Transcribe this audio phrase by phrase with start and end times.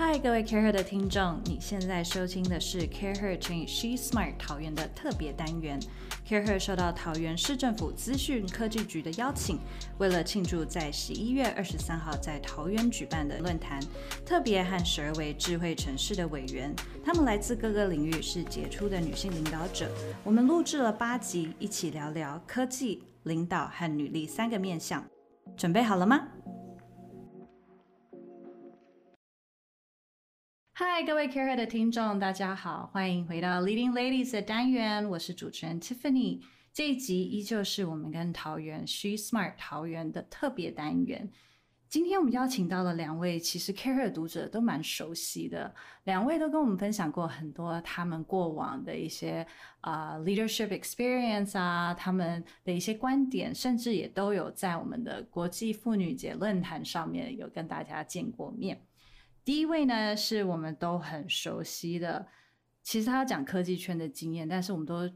[0.00, 5.80] 嗨，各位 Care Her 的听众，你现在收听的是 Care Her 乘以 She Smart 桃园的特别单元。
[6.24, 9.58] Care Her 受到桃园市政府资讯科技局的邀请，
[9.98, 13.80] 为了庆祝在十一月二十三号在桃园举办的论坛，
[14.24, 16.72] 特别和十二位智慧城市的委员，
[17.04, 19.90] 他们来自各个领域，是杰出的女性领导者。
[20.22, 25.04] 我们录制了八集，一起聊聊科技、领导和女力三个面向。
[25.56, 26.28] 准备好了吗？
[30.80, 36.40] 嗨，各位 Care 的听众，大家好，欢迎回到 Leading Ladies 的单元，我是主持人 Tiffany。
[36.72, 41.28] 这一集依旧是我们跟桃园 She Smart 桃园的特别单元。
[41.88, 45.74] 今天我们邀请到了两位，其实 Care 的读者都蛮熟悉的，
[46.04, 49.44] 两位都跟我们分享过很多他们过往的一些
[49.80, 58.80] 啊 leadership experience 啊，他们的一些观点，甚至也都有在我们的国际妇女节论坛上面有跟大家见过面。
[59.48, 62.26] 第一位呢，是我们都很熟悉的，
[62.82, 65.10] 其实他要讲科技圈的经验，但是我们都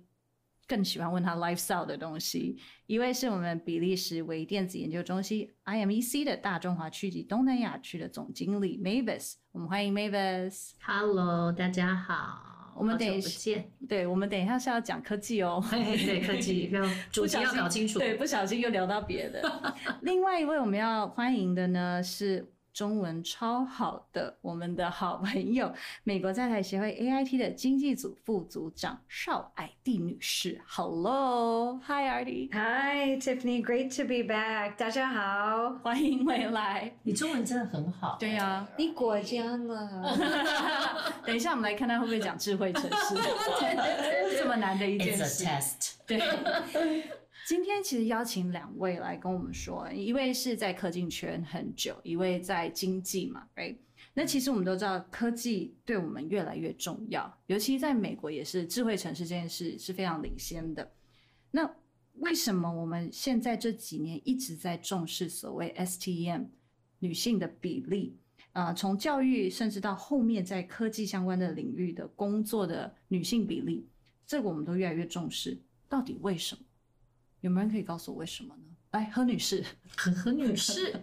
[0.66, 2.56] 更喜欢问他 lifestyle 的东西。
[2.86, 10.70] 一位是我们比利时微电子研究中心 IMEC 的大中华区及东南亚区的总经理 Mavis，我们欢迎 Mavis。
[10.80, 15.62] Hello，大家好，我们等一好久不见，对，我们等一下是要讲科技哦。
[15.70, 17.98] 对科技 要主题要搞清楚。
[17.98, 19.42] 对，不小心又聊到别的。
[20.00, 25.70] 另外一位我们要欢迎的呢是中文超好的我们的好朋友，
[26.04, 30.58] 美国在台协会 AIT 的经济组副组长邵艾蒂女士。
[30.66, 33.62] Hello，Hi Artie，Hi, Tiffany.
[33.62, 34.74] Great to be back.
[34.76, 36.90] 大家好，欢迎回来。
[37.02, 38.16] 你中文真的很好。
[38.18, 40.16] 对呀、你过奖了。
[41.26, 43.14] 等一下我们来看他会不会讲智慧城市，
[44.38, 45.44] 这么难的一件 It's a 事。
[45.44, 45.92] test。
[46.06, 46.18] 对，
[47.46, 53.74] 今天其实邀请两位来跟我们说，一位是在科技圈很久，一位在经济嘛哎
[54.14, 60.92] 那其实我们都知道，科技对我们越来越重要，尤其在美国也是智慧城市这件事是非常领先的。
[61.50, 61.68] 那
[62.18, 66.46] 为什么我们现在这几年一直在重视所谓 STEM
[66.98, 68.18] 女性的比例？
[68.52, 73.88] 呃，从教育甚至到后面在科技相关的领域的工作的女性比例，
[74.26, 75.58] 这个我们都越来越重视。
[75.88, 76.60] 到底为什么？
[77.42, 78.62] 有没有人可以告诉我为什么呢？
[78.92, 79.62] 来，何女士。
[79.96, 80.94] 何何女士，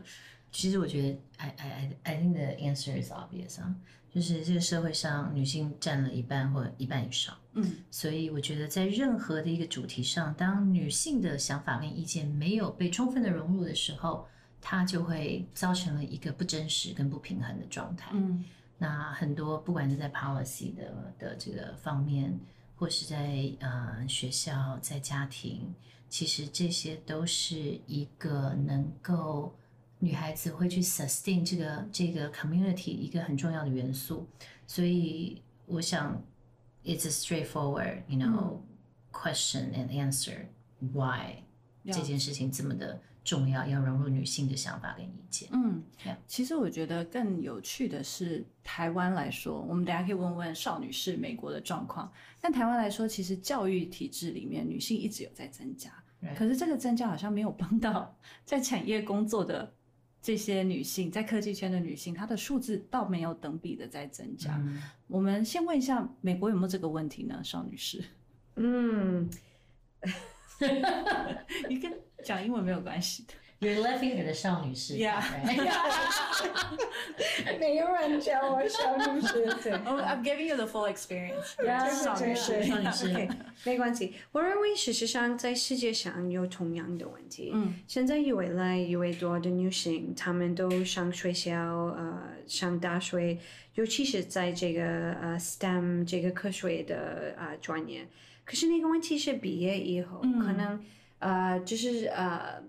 [0.52, 3.76] 其实我觉得，I I I I think the answer is obvious 啊，
[4.14, 14.28] 就是这个社会上女性占了一半或一半以上，嗯所以我觉得在任何的一个主题上，当女性的想法跟意见没有被充分的融入的时候，
[14.62, 18.12] 它就会造成了一个不真实跟不平衡的状态。
[18.14, 18.44] 嗯
[18.82, 22.40] 那很多不管是在 policy 的的这个方面，
[22.80, 25.76] 或是在呃学校、在家庭，
[26.08, 29.54] 其实这些都是一个能够
[30.00, 34.26] 女孩子会去 sustain 这个这个 community 一个很重要的元素。
[34.66, 36.24] 所以我想
[36.86, 38.60] ，it's a straightforward, you know,、
[39.12, 40.46] question and answer
[40.94, 41.44] why
[41.84, 45.48] 这件事情这么的重要，要融入女性的想法跟意见。
[45.54, 45.84] 嗯
[46.26, 52.12] 其实我觉得更有趣的是，台湾来说，我们等一下可以问问邵女士美国的状况。
[52.42, 55.92] 但台湾来说，其实教育体制里面女性一直有在增加
[56.36, 59.72] 可是这个增加好像没有帮到在产业工作的
[60.22, 64.58] 这些女性，在科技圈的女性，她的数字倒没有等比的在增加。
[64.58, 67.40] 嗯我们先问一下，美国有没有这个问题呢？
[67.44, 68.04] 邵女士，
[68.56, 69.30] 嗯，
[71.70, 71.92] 你跟
[72.30, 73.34] 讲英文没有关系的。
[73.60, 75.20] You're laughing at the 少女士 Yeah.
[77.60, 79.74] 没有人叫我少女士，对。
[79.84, 81.66] Oh, I'm giving you the full experience.
[81.66, 82.54] 呀邵女少
[83.08, 83.28] 女
[83.66, 84.14] 没关系。
[84.32, 87.50] 我认为事实上在世界上有同样的问题。
[87.54, 93.40] 嗯，现在越来越多的女性，她们都上学校，呃，上大学，
[93.74, 98.08] 尤其是在这个呃 STEM 这个科学的啊专业。
[98.46, 100.82] 可是那个问题是毕业以后，嗯可能
[101.20, 102.62] 呃就是呃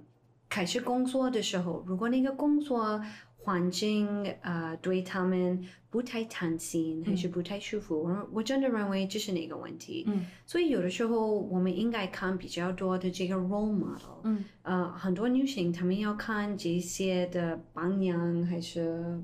[0.49, 3.01] 开始工作的时候，如果那个工作
[3.39, 10.05] 环境呃对他们不太弹性，还是不太舒服，我我真的认为这是那个问题。
[10.07, 14.21] 嗯所以有的时候我们应该看比较多的这个 role model。
[14.25, 19.21] 嗯呃，很多女性她们要看这些的榜样还是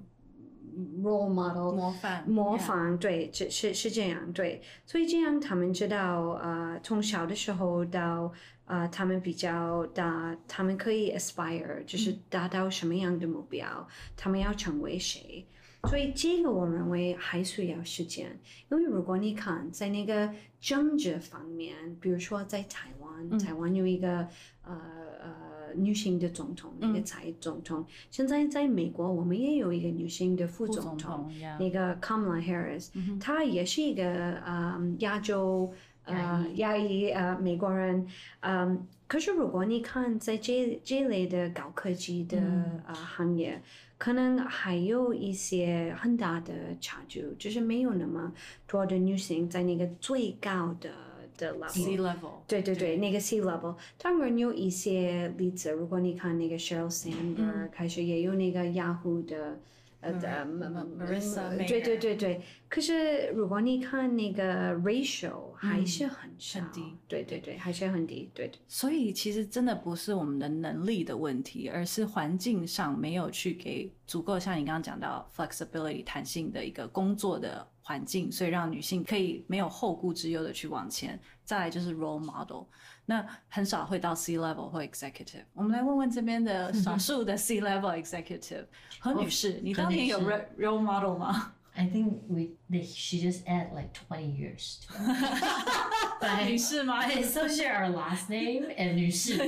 [1.02, 8.32] role model 模范模仿，对，这是是这样，对，所以这样他们知道，呃，从小的时候到
[8.66, 13.86] 呃，他们比较大，他们可以 aspire，就是达到什么样的目标，
[14.16, 15.46] 他们要成为谁。
[15.88, 18.36] 所以这个我认为还需要时间，
[18.70, 20.28] 因为如果你看在那个
[20.60, 24.26] 政治方面，比如说在台湾，台湾有一个
[24.64, 24.80] 呃
[25.20, 25.32] 呃
[25.74, 27.04] 女性的总统，那个嗯。
[27.04, 27.84] 才总统。
[28.10, 35.72] 现在在美国，我们也有一个女性的副副总总统，那个 Kamala Harris，、嗯她也是一个呃亚洲
[36.04, 37.10] 呃亚裔。
[37.10, 38.06] 呃美国人，
[38.40, 42.82] 嗯、可是如果你看在这这类的高科技的、嗯。
[42.86, 43.60] 呃行业，
[43.98, 48.32] 可能还有一些很大的差距，就是没有那么
[48.66, 50.90] 多的女性在那个最高的
[51.36, 51.68] 的 level。
[51.68, 59.58] C level，对对对，那个 C level，当然有一些例子，如果你看那个 Sheryl Sandberg，、还是也有那个 Yahoo 的
[60.00, 62.40] 呃的 Mar- Mar- Marissa 嗯对对对对。
[62.68, 66.82] 可是如果你看那个 ratio，还是很少，很低。
[67.08, 68.58] 对对对，还是很低，对对。
[68.68, 81.16] 所以其实真的不是我们的能力的问题，而是环境上没有去给足够像你刚刚讲到 flexibility 弹性的一个工作的环境，所以让女性可以没有后顾之忧的去往前。
[81.44, 82.64] 再来就是 role model，
[83.04, 85.44] 那很少会到 C level 或 executive。
[85.54, 88.66] 我们来问问这边的少数的 C level executive
[88.98, 94.94] 何女士，你当年有 role role model 吗？I think we they, she just add like twenty years to
[94.94, 96.20] it.
[96.20, 99.38] but 女士吗？I associate our last name and 女士。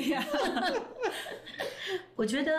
[2.14, 2.52] 我觉得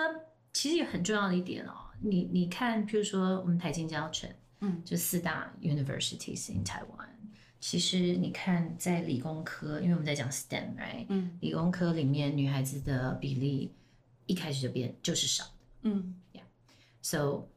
[0.51, 1.71] 其实也很重要的一点哦，
[2.01, 4.29] 你你看，譬如说我们台金交城，
[4.61, 7.07] 嗯就四大 universities in Taiwan。
[7.61, 11.05] 其实你看，在理工科，因为我们在讲 STEM，right？
[11.09, 13.73] 嗯理工科里面女孩子的比例
[14.27, 15.51] 一开始就变就是少的
[15.81, 17.49] 嗯，，Yeah，so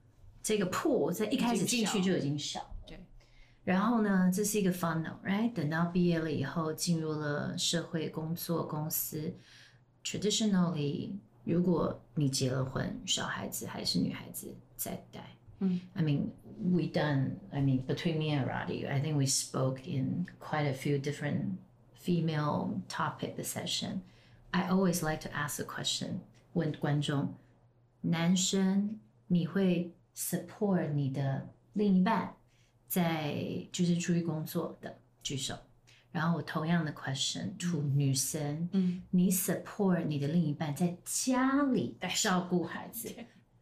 [0.43, 2.77] 这个 pool 在一开始进去就已经少了。
[2.87, 2.99] 对，
[3.63, 5.53] 然后呢，这是一个 funnel，right？
[5.53, 9.33] 等到毕业了以后，进入了社会工作公司
[10.05, 11.13] ，traditionally，
[11.45, 15.37] 如果你结了婚，小孩子还是女孩子在带。
[15.62, 17.40] 嗯 I mean, we done.
[17.52, 21.58] I mean, between me and Roddy, I think we spoke in quite a few different
[21.94, 24.02] female topic the session.
[24.52, 26.20] I always like to ask the question:
[26.54, 27.34] 问观众，
[28.02, 32.36] 男生你会 support 你的另一半
[32.88, 35.56] 在就是出去工作的举手。
[36.12, 43.14] 然后我同样的 question to 女生，嗯，你 support 你的另一半在家里照顾孩子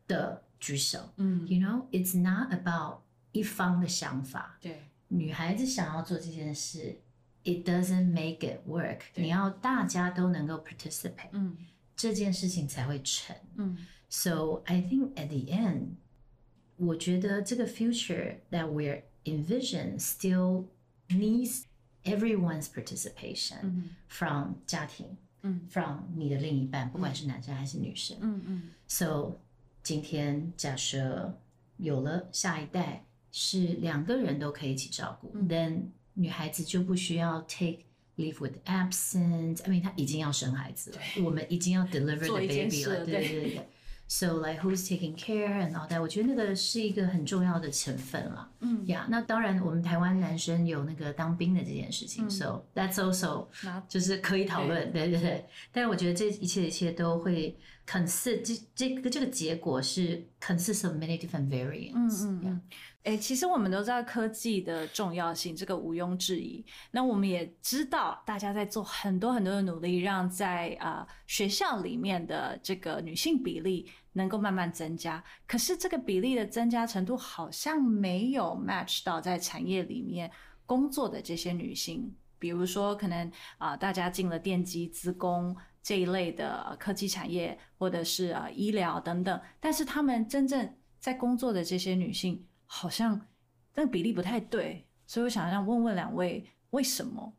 [0.07, 0.99] 的 举手。
[1.17, 2.99] 嗯， You know, it's not about
[3.31, 4.57] 一方的想法。
[4.61, 6.99] 对，女孩子想要做这件事，
[7.43, 8.99] it doesn't make it work。
[9.13, 11.57] 对你要大家都能够 participate，嗯
[11.95, 13.35] 这件事情才会成。
[13.55, 13.77] 嗯
[14.09, 15.95] So I think at the end，
[16.77, 20.65] 我觉得这个 future that we're envision still
[21.09, 21.63] needs
[22.03, 28.17] everyone's participation、嗯 from 家庭，嗯，from 你的另一半，不管是男生还是女生。
[28.21, 29.37] 嗯嗯 So
[29.82, 31.38] 今天假设
[31.76, 37.78] 有了下一代，是两个人都可以一起照顾、嗯 t h e n 女孩子就不需要 take
[38.16, 39.62] leave with absence。
[39.64, 43.68] I mean，她已经要生孩子了，我们已经要 deliver the baby 了，对对对对。
[44.12, 46.02] So like who's taking care and all that？
[46.02, 48.50] 我觉得那个是一个很重要的成分了。
[48.58, 53.46] 嗯呀那当然，我们台湾男生有那个当兵的这件事情、嗯 s o that's also
[53.88, 55.46] 就是可以讨论，对对对。
[55.70, 57.56] 但是我觉得这一切一切都会
[57.90, 62.24] consist 这这个这个结果是 consists of many different 嗯 variants。
[62.24, 62.60] 嗯嗯，
[63.02, 66.64] 哎、其实我们都知道科技的重要性，这个毋庸置疑。
[66.92, 75.22] 那我们也知道大家在做很多很多的努力，让在啊、呃学校里面的这个女性比例能够慢慢增加。
[75.48, 80.30] 可是这个比例的增加程度好像没有 match 到在产业里面
[80.64, 82.14] 工作的这些女性。
[82.38, 93.28] 比如说，可能啊、大家进了电机、资工这一类的呃科技产业，或者是呃医疗等等，但是他们真正在工作的这些女性，好像
[93.74, 97.34] 那个比例不太对，所以我想让问问两位，为什么？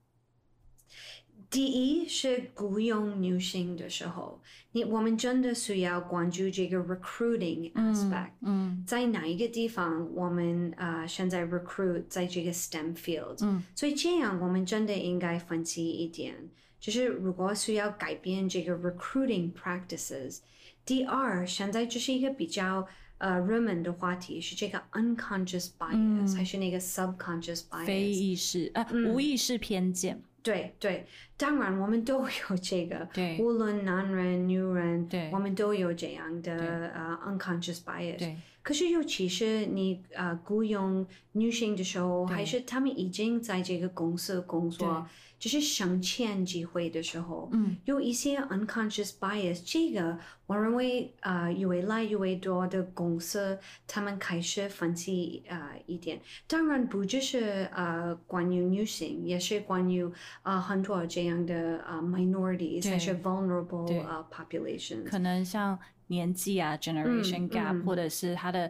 [1.50, 8.82] 第一是雇佣女性的时候，你我们真的需要关注这个 recruiting aspect，、嗯。
[8.88, 13.62] 在哪一个地方我们啊、呃现在 recruit 在这个 STEM field，、嗯。
[13.76, 16.34] 所以这样我们真的应该分析一点，
[16.82, 20.40] 就是如果需要改变这个 recruiting practices。
[20.84, 22.86] 第二，现在就是一个比较
[23.20, 26.36] 呃热门的话题是这个 unconscious bias、嗯。
[26.36, 27.86] 还是那个 subconscious bias？
[27.86, 31.06] 非意识啊，无意识偏见，对对，
[31.38, 33.38] 当然我们都有这个，对。
[33.40, 35.30] 无论男人女人，对。
[35.32, 38.18] 我们都有这样的呃 unconscious bias。
[38.18, 45.06] 对，可是尤其是你呃雇佣女性的时候，还是她们已经在这个公司工作，
[45.40, 60.06] 就是升迁机会的时候，嗯，有一些 unconscious bias，这个我认为呃，越来越多的公司他们开始分析呃一点，当然不只是呃关于女性，也是关于
[60.44, 65.80] 啊、呃、很多这样的呃 minorities 还是 vulnerable 啊呃 population，可能像
[66.12, 68.70] 年纪啊，generation 嗯 gap，、嗯或者是他的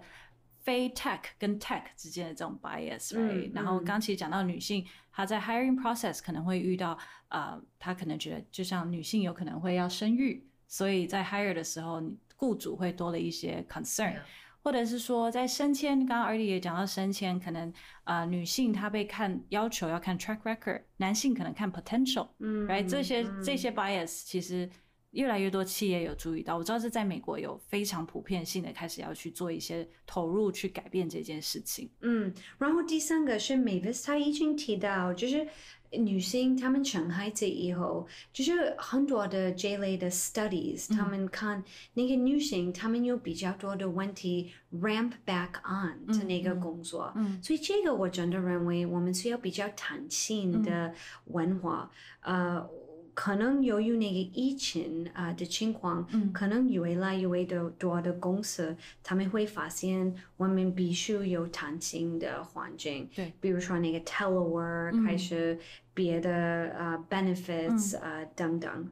[0.60, 6.98] 非 tech 跟 tech 之间的这种 bias，right？、嗯然后嗯刚其实讲到女性，她在 hiring process 可能会遇到，
[7.30, 12.02] 啊，她可能觉得就像女性有可能会要生育，所以在 hire 的时候，
[12.38, 14.16] 雇主会多了一些 concern。
[14.64, 22.88] 或者是说，在升迁，刚刚 Artie 也讲到升迁，可能呃女性她被看要求要看 track record，男性可能看 potential，嗯 right？
[22.88, 24.70] 这些嗯这些 bias 其实
[25.12, 31.90] 越来越多企业有注意到，我知道是在美国有非常普遍性的开始要去做一些投入去改变这件事情。
[32.00, 35.46] 嗯，然后第三个是 Mavis，她已经提到，就是
[35.92, 41.62] 女性她们生孩子以后，就是很多的这类的 studies，、他们看
[41.96, 50.94] 那个女性，她们有比较多的问题 ramp back on 的那个工作，嗯所以这个我真的认为我们需要比较弹性的
[51.26, 51.92] 文化，
[52.22, 52.66] 呃。
[53.14, 65.58] 可能由于那个疫情啊、呃的情况，嗯可能越来越多多的公司，他们会发现我们必须有弹性的环境，对，比如说那个 telework，、嗯还是
[65.94, 66.32] 别的
[66.78, 68.90] 呃 benefits 啊等等。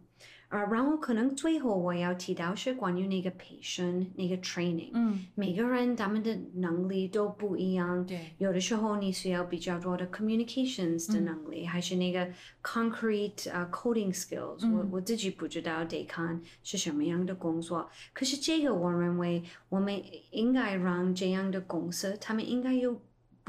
[0.50, 12.28] 呃，然后可能最后我要提到是关于那个培训、那个 training，、嗯，每个人他们的能力都不一样，对，有的时候你需要比较多的 communications 的能力，还是那个
[12.64, 20.02] concrete 呃、coding skills、我我自己不知道得看是什么样的工作，可是这个我认为我们
[20.32, 23.00] 应该让这样的公司，他们应该有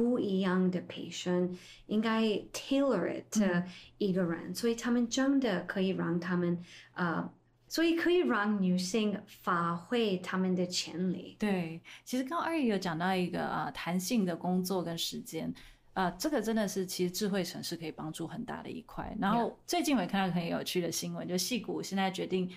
[0.00, 2.22] 不一样的培训，应该
[2.54, 3.64] tailor it 嗯
[3.98, 6.64] 一个人，所以他们真的可以让他们
[6.94, 7.30] 呃。
[7.68, 11.36] 所以可以让女性发挥她们的潜力。
[11.38, 15.54] 对，其实刚刚二姨有讲到一个呃弹性的工作跟时间，
[15.92, 19.16] 呃，这个真的是其实智慧城市可以帮助很大的一块。
[19.20, 22.50] 然后最近我也看到很有趣的新闻，就戏谷现在决定。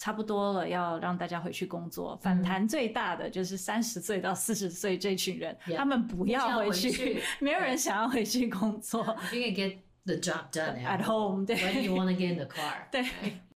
[0.00, 2.16] 差不多了，要让大家回去工作。
[2.22, 9.04] 反弹最大的就是三十岁到四十岁这群人 Yeah 他们不要回去， 没有人想要回去工作。
[9.30, 9.76] You can get
[10.06, 12.88] the job done At home，对 When you want to get in the car.
[12.90, 13.04] 对，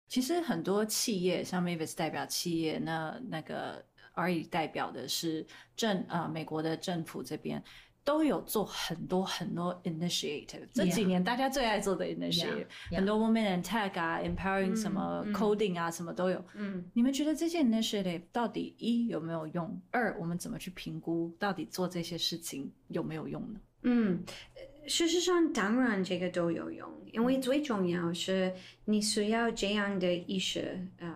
[0.07, 5.45] 其实很多企业，像 Mavis 代表企业，那那个 R 代表的是
[5.75, 7.63] 政呃美国的政府这边。
[8.03, 16.43] 都有做很多很多 initiative，这几年大家最爱做的 initiative，、很多 women and tech 啊，empowering 什么嗯 coding 啊，什么都有。
[16.55, 19.79] 嗯你们觉得这些 initiative 到底一有没有用？
[19.91, 23.59] 二我们怎么去评估到底做这些事情有没有用呢？
[23.83, 24.23] 嗯，
[24.55, 28.51] 呃事实上，当然这个都有用，因为最重要是
[28.85, 31.15] 你需要这样的意识，呃，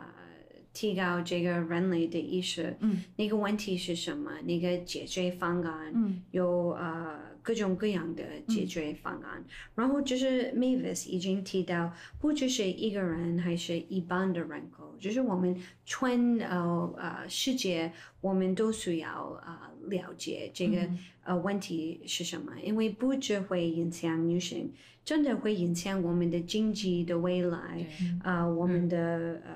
[0.75, 2.75] 提高这个人类的意识。
[2.81, 4.29] 嗯，那个问题是什么？
[4.43, 9.43] 那个解决方案，嗯，有呃各种各样的解决方案。
[9.73, 15.55] 然后就是 Mavis 已经提到，不只是一个人，还是一般的人口，就是我们
[15.85, 24.71] 全呃呃世界，我们都需要呃了解这个、嗯呃问题是什么，因为不只会影响女性，
[25.03, 27.87] 真的会影响我们的经济的未来，对
[28.23, 29.55] 呃我们的、呃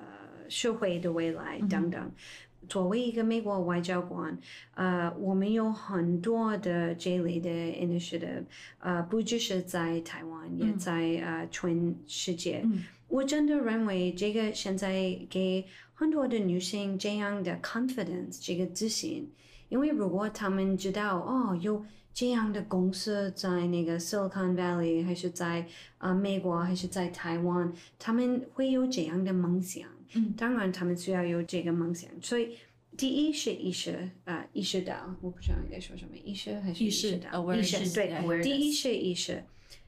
[0.49, 2.11] 社会的未来等等。
[2.67, 4.37] 作为一个美国外交官，
[4.75, 8.43] 呃，我们有很多的这类的 initiative，
[8.79, 12.61] 呃，不只是在台湾，也在呃全世界。
[12.63, 15.65] 嗯我真的认为这个现在给
[15.95, 19.27] 很多的女性这样的 confidence，这个自信，
[19.69, 25.65] 因为如果她们知道哦有这样的公司在那个 Silicon Valley，还是在
[25.97, 29.89] 呃美国，还是在台湾，他们会有这样的梦想。
[30.13, 32.55] 嗯当然他们需要有这个梦想，所以。
[32.97, 39.43] 第一是意识，啊，意识到，我不知道应该说什么，意识还是意识到？awareness，意识对 awareness 第一是意识，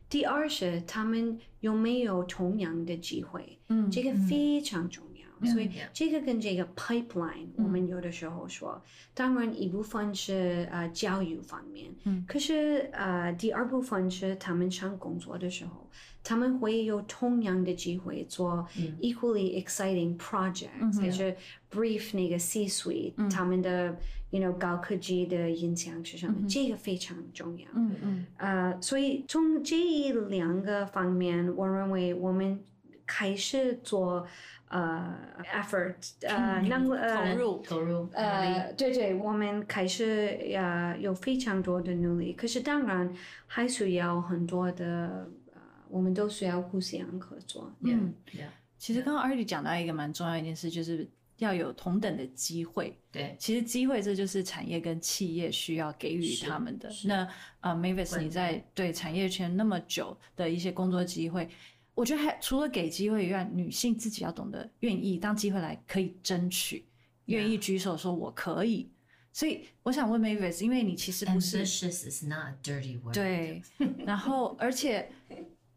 [0.07, 5.10] 第二是他们有没有同样的机会，嗯这个非常重要。
[5.45, 8.81] 所以这个跟这个 pipeline，、我们有的时候说，
[9.13, 12.24] 当然一部分是呃教育方面，嗯。
[12.27, 15.89] 可是呃第二部分是他们上工作的时候，
[16.24, 18.67] 他们会有同样的机会做
[19.01, 21.36] equally exciting projects，、还是
[21.71, 23.98] brief 那个 C suite、他们的
[24.29, 27.67] you know 高科技的影响是什么，这个非常重要。
[27.74, 28.25] 嗯嗯。
[28.38, 32.63] 呃，所以从这一两个方面，我认为我们
[33.05, 34.25] 开始做
[34.71, 35.13] 呃
[35.53, 43.13] effort，呃，能呃投入投入呃，对对，我们开始呃有非常多的努力，可是当然
[43.47, 47.69] 还需要很多的呃我们都需要互相合作。
[47.81, 48.47] 嗯 Yeah，
[48.77, 52.97] 其实刚刚 Artie 讲到一个蛮重要一件事，就是要有同等的机会。
[53.11, 56.89] 对，其实机会这就是产业跟企业需要给予他们的。
[57.05, 57.27] 那
[57.59, 61.49] 呃，Mavis 你在对产业圈那么久的一些工作机会，
[61.93, 66.86] 我觉得还除了给机会以外，女性自己要懂得愿意当机会来可以争取，
[67.25, 68.89] 愿意举手说我可以。
[69.33, 73.13] 所以我想问 Mavis，因为你其实不是 ambitious is not a dirty word。
[73.13, 73.62] 对，
[74.05, 75.10] 然后而且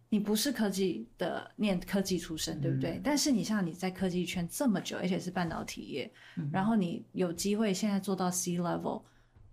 [0.09, 2.93] 你不是科技的念科技出身，对不对？
[2.99, 9.03] 嗯但是你像你在科技圈这么久，而且是半导体业，嗯然后你有机会现在做到 C level，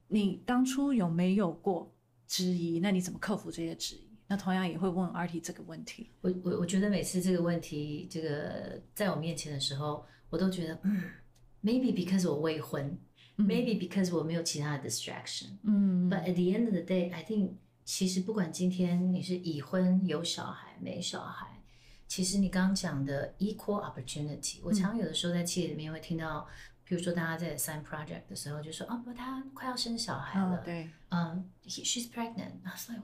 [0.08, 1.92] 你当初有没有过
[2.28, 2.80] 质疑？
[2.80, 4.11] 那你怎么克服这些质疑？
[4.32, 6.10] 那同样也会问 RT 这个问题。
[6.22, 11.04] 我我我觉得每次这个问题，这个在我面前的时候，我都觉得，嗯
[11.62, 12.98] ，maybe because 我未婚、
[13.36, 15.58] m a y b e because 我没有其他的 distraction。
[15.64, 21.62] 嗯 But at the end of the day, I think 其实不管今天你是已婚有小孩没小孩，
[22.08, 26.48] 其实你刚刚讲的 equal opportunity，我常有的时候在企业里面会听到，
[26.86, 32.54] 比如说大家在 sign project 的时候就说，哦不，她快要生小孩了，哦，对，嗯、he- she's pregnant.
[32.64, 33.02] I was like,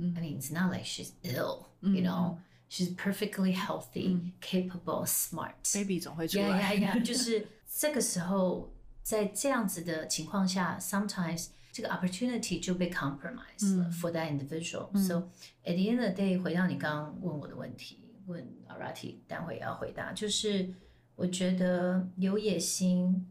[0.00, 0.14] well, so?
[0.14, 2.38] 嗯 I mean, it's not like she's ill, 嗯 you know.
[2.68, 5.54] She's perfectly healthy, 嗯 capable, smart.
[5.72, 6.74] baby 总会出呀来。
[6.74, 6.98] 呀呀！
[6.98, 8.72] 就是这个时候，
[9.04, 15.28] 在这样子的情况下，sometimes 这个 opportunity 就被 compromised 了、嗯 for that individual、嗯 So
[15.64, 20.74] at the end of the day，回到你刚刚问我的问题，问 Arati，待会也要回答，就是
[21.14, 23.30] 我觉得有野心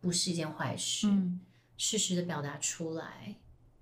[0.00, 1.40] 不是一件坏事，嗯
[1.76, 3.34] 适时的表达出来，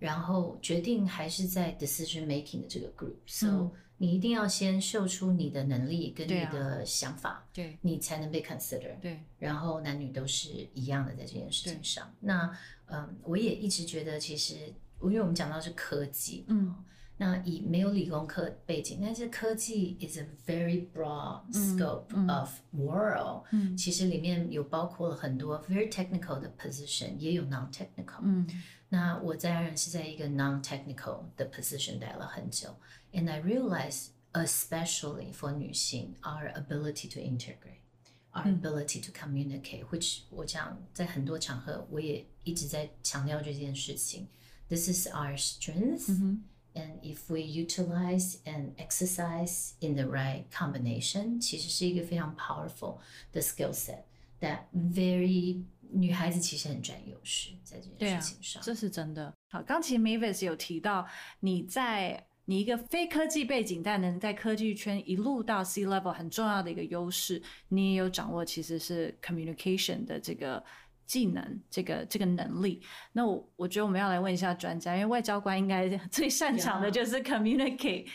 [0.03, 3.15] 然后决定还是在 decision making 的这个 group。
[3.25, 7.47] So、嗯你一定要先秀出你的能力跟你的想法。
[7.53, 8.99] 对你才能被 consider。
[8.99, 12.13] 对，然后男女都是一样的在这件事情上。
[12.19, 12.51] 那
[12.87, 14.55] 嗯，我也一直觉得，其实
[15.03, 16.75] 因为我们讲到是科技，嗯，
[17.15, 28.19] 那以没有理工科背景，但是科技 is a very broad 嗯 scope 嗯 of world，、嗯其实里面有包括了很多 very technical 的 position，也有 non technical。
[28.23, 28.45] 嗯
[28.92, 32.74] 那我在然是在一个 non-technical 的 position 待了很久，
[33.12, 44.28] and I realize especially for 女性，our ability to integrate。Our 嗯 ability to communicate, which 我讲在很多场合我也一直在强调这件事情。
[44.68, 52.98] This is our strength, 嗯哼 and if we utilize and exercise in the right combination，其实是一个非常 powerful
[53.32, 54.02] 的 skill set
[54.40, 58.61] that very 女孩子其实很占优势在这件事情上。
[58.63, 59.33] 这是真的。
[59.49, 61.07] 好，刚其实 Mavis 有提到
[61.39, 70.61] 你在你一个非科技背景，但能在科技圈一路到 C level 很重要的一个优势，你也有掌握其实是 communication 的这个
[71.05, 72.81] 技能，这个这个能力。
[73.13, 78.07] 那我我觉得我们要来问一下专家，因为外交官应该 最擅长的就是 communicate。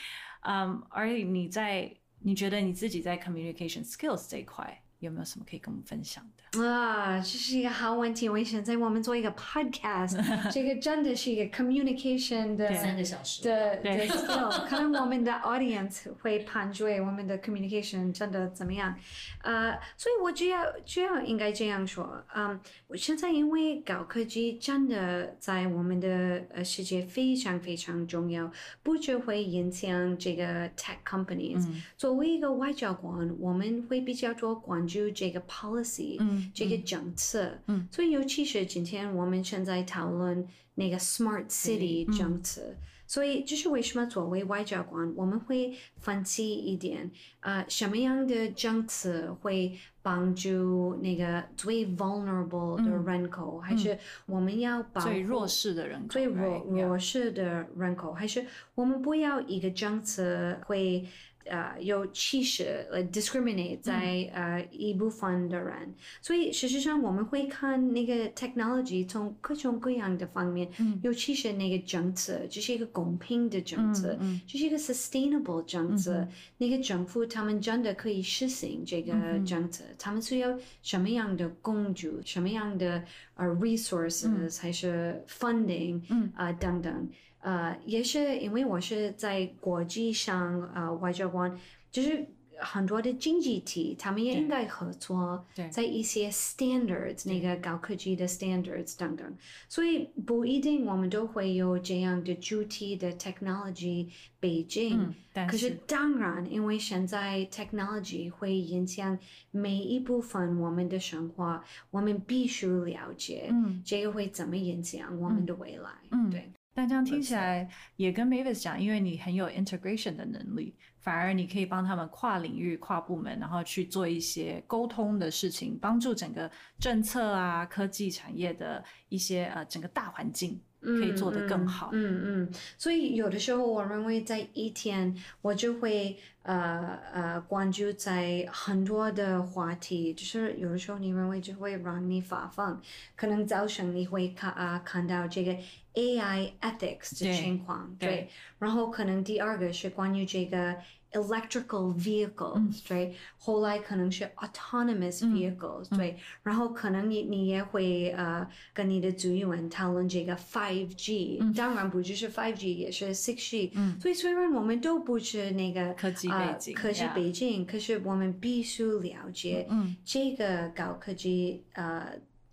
[0.42, 6.66] 嗯，而你在你觉得你自己在 communication skills 这一块有没有什么可以跟我们分享的？
[6.66, 8.28] 啊，这是一个好问题。
[8.28, 10.18] 我现在我们做一个 podcast，
[10.50, 18.94] 这个真的是一个 communication 的三个小时，的的对 skill，可能我们的 audience 会判决我们的 communication 真的怎么样。
[19.42, 22.58] 呃，所以我就要就要应该这样说，嗯，
[22.88, 28.50] 我现在因为高科技真的在我们的呃世界非常非常重要，
[28.82, 37.86] 不只会影响这个 tech companies，、嗯作为一个外交官，我们会比较多关注这个 policy，、嗯这个政策，嗯。
[37.92, 42.16] 所以尤其是今天我们现在讨论那个 smart city 嗯。
[42.16, 42.74] 政策，
[43.06, 53.04] 所以这是为什么作为外交官，我们会分析一点，呃，什么样的政策会帮助那个最 vulnerable 的嗯。
[53.04, 61.06] 人口，还是我们要保护最弱势的人口，最弱弱势的人口，还是我们不要一个政策会
[61.48, 70.98] 呃有歧视呃 discriminate 在、呃一部分的人，所以事实上我们会看那个 technology 从各种各样的方面，嗯。
[71.02, 79.12] 尤其是那个政策，这是一个公平的政策，这是一个 sustainable 政策，嗯那个政府他们真的可以实行这个
[79.46, 83.02] 政策，他们需要什么样的工具，什么样的
[83.34, 86.30] 呃 resources、还是 funding 嗯。
[86.34, 87.08] 啊、等等，
[87.40, 91.58] 呃，也是因为我是在国际上呃外交官，
[91.90, 92.26] 就是
[92.60, 99.32] 很多的经济体，他们也应该合作，在一些 standards 那个高科技的 standards 等等，
[99.68, 104.08] 所以不一定我们都会有这样的主体的 technology
[104.40, 105.00] 北京。
[105.00, 109.16] 嗯，但可是当然，因为现在 technology 会影响
[109.52, 115.90] 每一部分我们的生活，我们必须了解嗯这个会怎么影响我们的未来。
[116.10, 116.50] 嗯对。
[116.78, 131.90] 但这样听起来也跟 Mavis 讲，因为你很有 integration 的能力，反而你可以帮他们跨领域、跨部门，然后去做一些沟通的事情，帮助整个政策啊、科技产业的一些呃整个大环境可以做得更好。
[131.92, 135.12] 嗯嗯，所以有的时候我认为在一天
[135.42, 142.80] 我就会呃呃关注在很多的话题，就是有的时候你认为就会让你发疯，
[143.16, 145.56] 可能早上你会看啊看到这个
[145.94, 150.76] AI ethics 的情况，对，然后可能第二个是关于这个。
[151.12, 169.66] electrical vehicles，、对，后来可能是 autonomous vehicles，、对，然后可能你你也会呃跟你的组员讨论这个 five G，、当然不只是 five G，也是 six G，、所以虽然我们都不是那个科技呃背景科技背景，可是我们必须了解
[170.04, 172.06] 这个高科技呃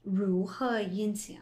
[0.04, 1.36] 如何影响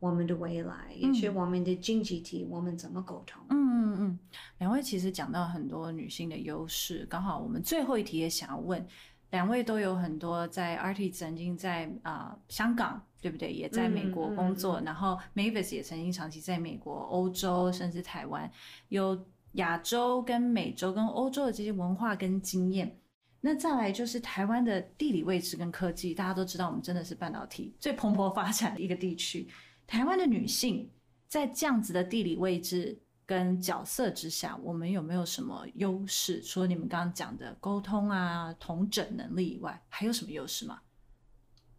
[0.00, 3.42] 我们的未来，也是我们的经济体，我们怎么沟通。
[3.50, 4.18] 嗯嗯嗯，
[4.58, 8.86] 两位其实讲到很多女性的优势，刚好我们最后一题也想要问，
[9.30, 13.52] 两位都有很多在 RT 曾经在啊、呃香港，对不对？
[13.52, 18.50] 也在美国工作，然后 Mavis 也曾经长期在美国、欧洲甚至台湾，
[18.88, 22.98] 有亚洲跟美洲跟欧洲的这些文化跟经验。
[23.40, 29.48] 那再来就是台湾的地理位置跟科技，大家都知道我们真的是半导体最蓬勃发展的一个地区。
[29.88, 30.88] 台湾的女性
[31.26, 36.42] 在这样子的地理位置跟角色之下，我们有没有什么优势？
[36.42, 40.80] 除了你们刚刚讲的沟通啊、同整能力以外，还有什么优势吗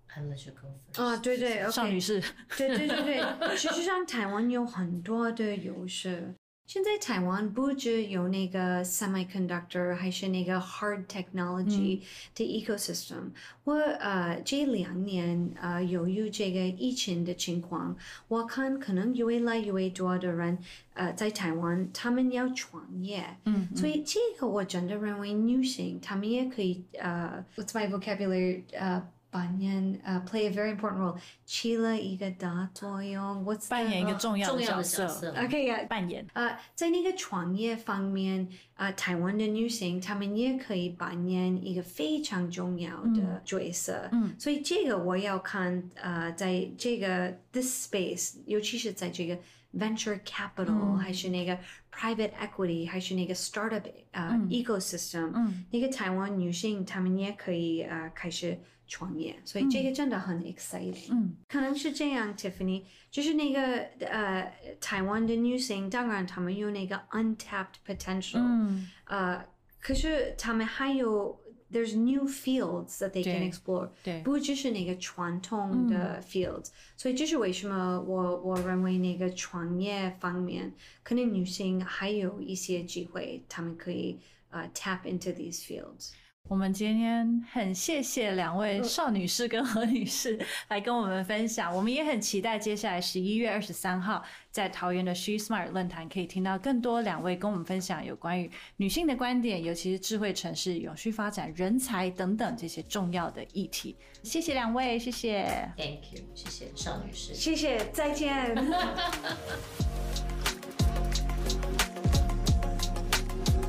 [0.08, 1.04] ？I let you go first。
[1.04, 2.20] 啊，对对邵女士，
[2.58, 3.04] 对对对
[3.40, 6.34] 对，事实上台湾有很多的优势。
[6.70, 12.02] 现在台湾不只有那个 semiconductor，还是那个 hard technology
[12.36, 13.32] 的 ecosystem。
[13.64, 20.60] 我呃这两年呃由于这个疫情的情况，我看可能越来越多的人
[20.94, 29.10] 呃在台湾他们要创业，嗯，所以这个我真的认为女性她们也可以呃，what's my vocabulary 呃。
[29.32, 33.44] 扮演呃、play a very important role，起了一个大作用。
[33.46, 35.36] What's 扮演一个个重要的重要的角角色。
[35.44, 44.10] OK 呀、扮演，呃，在那个创业方面，呃，台湾的女性她们也可以扮演一个非常重要的角色。
[44.12, 44.36] 嗯。
[44.40, 49.38] 所以这个我要看，呃，在这个 this space，尤其是在这个
[49.78, 50.98] venture capital、嗯。
[50.98, 51.58] 还是那个
[51.94, 54.48] private equity，还是那个 startup 呃、嗯。
[54.50, 55.66] ecosystem，、嗯。
[55.70, 61.11] 那个台湾女性她们也可以呃开始创业，所以这个真的很 exciting。
[61.11, 63.61] 嗯可能是这样，Tiffany，就是那个
[64.07, 69.45] 呃，台湾的女性，当然她们有那个 untapped potential，、嗯呃，
[69.81, 71.41] 可是她们还有
[71.73, 86.11] there's new fields that they can 对 explore，对，不只是那个传统的 fields，、所以这是为什么我我认为那个创业方面，可能女性还有一些机会，她们可以呃 tap into these fields。
[86.48, 103.96] 我们今天很谢谢两位邵女士跟何女士来跟我们分享，我们也很期待接下来十一月二十三号在桃园的 She Smart 论坛可以听到更多两位跟我们分享有关于女性的观点，尤其是智慧城市、永续发展、人才等等这些重要的议题。
[104.24, 105.72] 谢谢两位，谢谢。
[105.78, 107.36] Thank you，谢谢邵女士。
[107.36, 108.56] 谢谢，再见。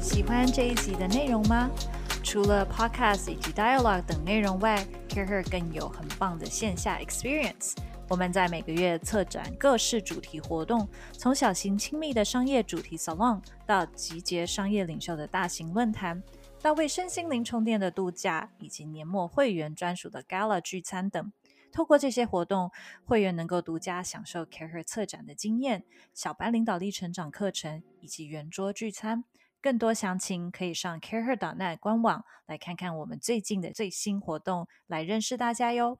[0.01, 1.69] 喜欢这一集的内容吗？
[2.31, 7.75] 除了 Podcast 以及 Dialogue 等内容外，CareHer 更有很棒的线下 experience。
[8.09, 16.23] 我们在每个月策展各式主题活动，从小型亲密的商业主题 salon，到集结商业领袖的大型论坛，
[16.62, 21.33] 到为身心灵充电的度假，以及年末会员专属的 gala 聚餐等。
[21.73, 22.71] 透过这些活动，
[23.05, 25.83] 会员能够独家享受 CareHer 策展的经验、
[26.14, 29.25] 小班领导力成长课程以及圆桌聚餐。
[29.62, 35.99] 更多详情可以上 CareHer.net 官网来看看我们最近的最新活动，来认识大家哟。